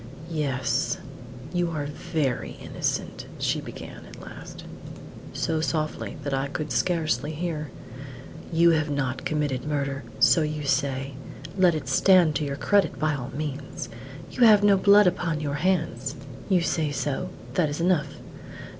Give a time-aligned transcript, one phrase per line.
[0.31, 0.97] "Yes;
[1.53, 4.63] you are very innocent!" she began at last,
[5.31, 7.69] so softly that I could scarcely hear.
[8.51, 11.13] "You have not committed murder, so you say;
[11.55, 13.89] let it stand to your credit by all means.
[14.31, 16.15] You have no blood upon your hands;
[16.49, 18.15] you say so; that is enough.